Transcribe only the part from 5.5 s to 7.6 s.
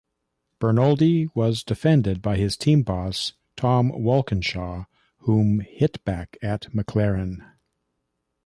hit back at McLaren.